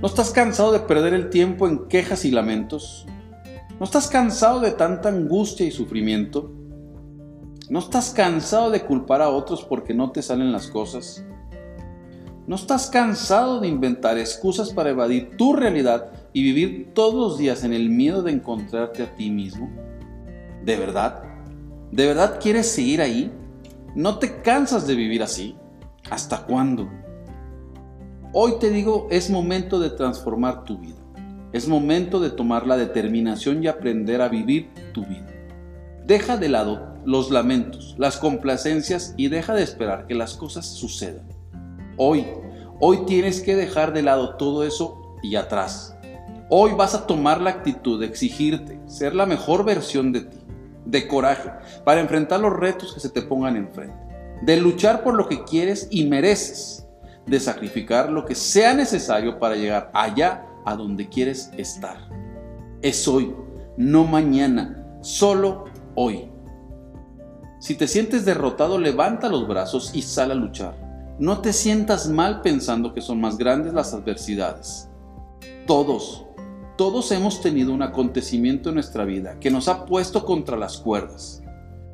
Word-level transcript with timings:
¿No 0.00 0.06
estás 0.06 0.30
cansado 0.30 0.72
de 0.72 0.80
perder 0.80 1.12
el 1.12 1.28
tiempo 1.28 1.68
en 1.68 1.86
quejas 1.86 2.24
y 2.24 2.30
lamentos? 2.30 3.04
¿No 3.78 3.84
estás 3.84 4.08
cansado 4.08 4.60
de 4.60 4.70
tanta 4.70 5.10
angustia 5.10 5.66
y 5.66 5.70
sufrimiento? 5.70 6.50
¿No 7.68 7.80
estás 7.80 8.08
cansado 8.08 8.70
de 8.70 8.80
culpar 8.80 9.20
a 9.20 9.28
otros 9.28 9.62
porque 9.62 9.92
no 9.92 10.10
te 10.10 10.22
salen 10.22 10.52
las 10.52 10.68
cosas? 10.68 11.22
¿No 12.46 12.56
estás 12.56 12.88
cansado 12.88 13.60
de 13.60 13.68
inventar 13.68 14.16
excusas 14.16 14.72
para 14.72 14.88
evadir 14.88 15.36
tu 15.36 15.52
realidad 15.52 16.10
y 16.32 16.44
vivir 16.44 16.94
todos 16.94 17.14
los 17.14 17.38
días 17.38 17.62
en 17.62 17.74
el 17.74 17.90
miedo 17.90 18.22
de 18.22 18.32
encontrarte 18.32 19.02
a 19.02 19.14
ti 19.14 19.30
mismo? 19.30 19.70
¿De 20.64 20.76
verdad? 20.76 21.24
¿De 21.92 22.06
verdad 22.06 22.38
quieres 22.40 22.72
seguir 22.72 23.02
ahí? 23.02 23.30
¿No 23.94 24.18
te 24.18 24.40
cansas 24.40 24.86
de 24.86 24.94
vivir 24.94 25.22
así? 25.22 25.56
¿Hasta 26.08 26.46
cuándo? 26.46 26.88
Hoy 28.32 28.60
te 28.60 28.70
digo, 28.70 29.08
es 29.10 29.28
momento 29.28 29.80
de 29.80 29.90
transformar 29.90 30.62
tu 30.64 30.78
vida. 30.78 31.00
Es 31.52 31.66
momento 31.66 32.20
de 32.20 32.30
tomar 32.30 32.64
la 32.64 32.76
determinación 32.76 33.62
y 33.62 33.66
aprender 33.66 34.22
a 34.22 34.28
vivir 34.28 34.70
tu 34.92 35.04
vida. 35.04 35.26
Deja 36.06 36.36
de 36.36 36.48
lado 36.48 36.94
los 37.04 37.32
lamentos, 37.32 37.96
las 37.98 38.18
complacencias 38.18 39.14
y 39.16 39.26
deja 39.28 39.54
de 39.54 39.64
esperar 39.64 40.06
que 40.06 40.14
las 40.14 40.34
cosas 40.34 40.66
sucedan. 40.66 41.26
Hoy, 41.96 42.24
hoy 42.78 43.04
tienes 43.04 43.40
que 43.40 43.56
dejar 43.56 43.92
de 43.92 44.02
lado 44.02 44.36
todo 44.36 44.62
eso 44.62 45.16
y 45.24 45.34
atrás. 45.34 45.96
Hoy 46.48 46.70
vas 46.76 46.94
a 46.94 47.08
tomar 47.08 47.40
la 47.40 47.50
actitud 47.50 47.98
de 47.98 48.06
exigirte 48.06 48.78
ser 48.86 49.16
la 49.16 49.26
mejor 49.26 49.64
versión 49.64 50.12
de 50.12 50.20
ti 50.20 50.38
de 50.84 51.06
coraje 51.08 51.50
para 51.84 52.00
enfrentar 52.00 52.40
los 52.40 52.56
retos 52.56 52.94
que 52.94 53.00
se 53.00 53.10
te 53.10 53.22
pongan 53.22 53.56
enfrente, 53.56 53.96
de 54.42 54.56
luchar 54.56 55.02
por 55.02 55.14
lo 55.14 55.28
que 55.28 55.44
quieres 55.44 55.88
y 55.90 56.06
mereces, 56.06 56.86
de 57.30 57.40
sacrificar 57.40 58.10
lo 58.10 58.24
que 58.24 58.34
sea 58.34 58.74
necesario 58.74 59.38
para 59.38 59.54
llegar 59.54 59.90
allá 59.94 60.46
a 60.64 60.74
donde 60.74 61.08
quieres 61.08 61.50
estar. 61.56 61.96
Es 62.82 63.06
hoy, 63.06 63.34
no 63.76 64.04
mañana, 64.04 64.84
solo 65.00 65.64
hoy. 65.94 66.28
Si 67.60 67.76
te 67.76 67.86
sientes 67.86 68.24
derrotado, 68.24 68.78
levanta 68.78 69.28
los 69.28 69.46
brazos 69.46 69.92
y 69.94 70.02
sal 70.02 70.32
a 70.32 70.34
luchar. 70.34 70.74
No 71.18 71.40
te 71.40 71.52
sientas 71.52 72.08
mal 72.08 72.42
pensando 72.42 72.92
que 72.92 73.00
son 73.00 73.20
más 73.20 73.38
grandes 73.38 73.74
las 73.74 73.94
adversidades. 73.94 74.88
Todos, 75.66 76.26
todos 76.76 77.12
hemos 77.12 77.40
tenido 77.40 77.72
un 77.72 77.82
acontecimiento 77.82 78.70
en 78.70 78.76
nuestra 78.76 79.04
vida 79.04 79.38
que 79.38 79.50
nos 79.50 79.68
ha 79.68 79.86
puesto 79.86 80.24
contra 80.24 80.56
las 80.56 80.78
cuerdas, 80.78 81.42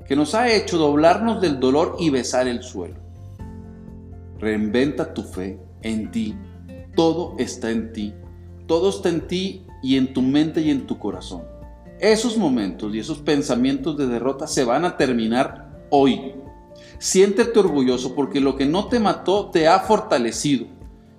que 0.06 0.16
nos 0.16 0.34
ha 0.34 0.50
hecho 0.50 0.78
doblarnos 0.78 1.42
del 1.42 1.60
dolor 1.60 1.96
y 1.98 2.08
besar 2.08 2.48
el 2.48 2.62
suelo. 2.62 3.05
Reinventa 4.38 5.14
tu 5.14 5.22
fe 5.22 5.58
en 5.82 6.10
ti. 6.10 6.34
Todo 6.94 7.34
está 7.38 7.70
en 7.70 7.92
ti. 7.92 8.14
Todo 8.66 8.90
está 8.90 9.08
en 9.08 9.26
ti 9.26 9.66
y 9.82 9.96
en 9.96 10.12
tu 10.12 10.22
mente 10.22 10.60
y 10.60 10.70
en 10.70 10.86
tu 10.86 10.98
corazón. 10.98 11.42
Esos 12.00 12.36
momentos 12.36 12.94
y 12.94 12.98
esos 12.98 13.18
pensamientos 13.18 13.96
de 13.96 14.06
derrota 14.06 14.46
se 14.46 14.64
van 14.64 14.84
a 14.84 14.96
terminar 14.96 15.86
hoy. 15.90 16.34
Siéntete 16.98 17.58
orgulloso 17.58 18.14
porque 18.14 18.40
lo 18.40 18.56
que 18.56 18.66
no 18.66 18.88
te 18.88 19.00
mató 19.00 19.50
te 19.50 19.68
ha 19.68 19.78
fortalecido 19.80 20.76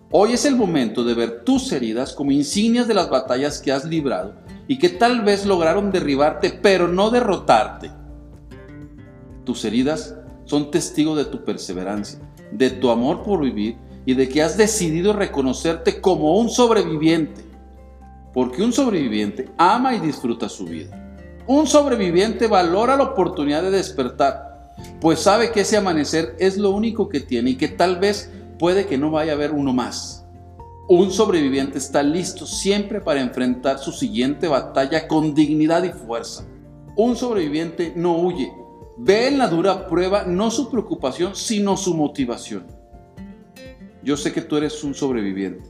Hoy 0.09 0.31
es 0.31 0.45
el 0.45 0.55
momento 0.55 1.03
de 1.03 1.13
ver 1.13 1.43
tus 1.43 1.69
heridas 1.73 2.13
como 2.13 2.31
insignias 2.31 2.87
de 2.87 2.93
las 2.93 3.09
batallas 3.09 3.59
que 3.59 3.73
has 3.73 3.83
librado 3.83 4.35
y 4.65 4.79
que 4.79 4.87
tal 4.87 5.21
vez 5.21 5.45
lograron 5.45 5.91
derribarte, 5.91 6.49
pero 6.49 6.87
no 6.87 7.09
derrotarte. 7.09 7.91
Tus 9.43 9.65
heridas 9.65 10.15
son 10.45 10.71
testigos 10.71 11.17
de 11.17 11.25
tu 11.25 11.43
perseverancia, 11.43 12.19
de 12.51 12.69
tu 12.69 12.89
amor 12.89 13.23
por 13.23 13.41
vivir 13.41 13.77
y 14.05 14.13
de 14.13 14.29
que 14.29 14.41
has 14.41 14.57
decidido 14.57 15.13
reconocerte 15.13 15.99
como 15.99 16.39
un 16.39 16.49
sobreviviente. 16.49 17.41
Porque 18.33 18.63
un 18.63 18.71
sobreviviente 18.71 19.49
ama 19.57 19.95
y 19.95 19.99
disfruta 19.99 20.47
su 20.47 20.65
vida. 20.65 21.07
Un 21.47 21.67
sobreviviente 21.67 22.47
valora 22.47 22.97
la 22.97 23.03
oportunidad 23.03 23.63
de 23.63 23.71
despertar, 23.71 24.73
pues 24.99 25.19
sabe 25.19 25.51
que 25.51 25.61
ese 25.61 25.77
amanecer 25.77 26.35
es 26.39 26.57
lo 26.57 26.71
único 26.71 27.09
que 27.09 27.19
tiene 27.19 27.51
y 27.51 27.55
que 27.55 27.67
tal 27.67 27.97
vez 27.97 28.31
puede 28.59 28.85
que 28.85 28.97
no 28.97 29.11
vaya 29.11 29.31
a 29.31 29.35
haber 29.35 29.51
uno 29.51 29.73
más. 29.73 30.25
Un 30.89 31.11
sobreviviente 31.11 31.77
está 31.77 32.01
listo 32.01 32.45
siempre 32.45 33.01
para 33.01 33.21
enfrentar 33.21 33.79
su 33.79 33.91
siguiente 33.91 34.47
batalla 34.47 35.07
con 35.07 35.33
dignidad 35.33 35.83
y 35.83 35.89
fuerza. 35.89 36.45
Un 36.95 37.15
sobreviviente 37.15 37.93
no 37.95 38.17
huye, 38.17 38.51
ve 38.97 39.27
en 39.27 39.37
la 39.37 39.47
dura 39.47 39.87
prueba 39.87 40.23
no 40.23 40.51
su 40.51 40.69
preocupación, 40.69 41.35
sino 41.35 41.77
su 41.77 41.93
motivación. 41.93 42.65
Yo 44.03 44.17
sé 44.17 44.31
que 44.31 44.41
tú 44.41 44.57
eres 44.57 44.83
un 44.83 44.93
sobreviviente, 44.93 45.69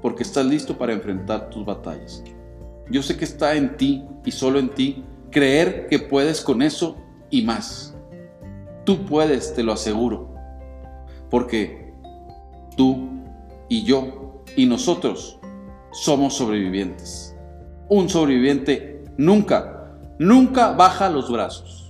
porque 0.00 0.22
estás 0.22 0.44
listo 0.44 0.76
para 0.76 0.92
enfrentar 0.92 1.50
tus 1.50 1.64
batallas. 1.64 2.22
Yo 2.90 3.02
sé 3.02 3.16
que 3.16 3.24
está 3.24 3.54
en 3.54 3.76
ti 3.76 4.04
y 4.24 4.30
solo 4.30 4.58
en 4.58 4.70
ti 4.70 5.04
creer 5.30 5.86
que 5.88 5.98
puedes 5.98 6.40
con 6.40 6.62
eso 6.62 6.96
y 7.30 7.42
más. 7.42 7.94
Tú 8.84 9.06
puedes, 9.06 9.54
te 9.54 9.62
lo 9.62 9.72
aseguro 9.72 10.32
porque 11.32 11.94
tú 12.76 13.08
y 13.70 13.84
yo 13.84 14.44
y 14.54 14.66
nosotros 14.66 15.40
somos 15.90 16.34
sobrevivientes. 16.34 17.34
Un 17.88 18.10
sobreviviente 18.10 19.02
nunca, 19.16 19.96
nunca 20.18 20.72
baja 20.72 21.08
los 21.08 21.32
brazos. 21.32 21.81